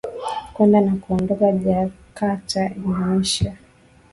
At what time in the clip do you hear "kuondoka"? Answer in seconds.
0.95-1.51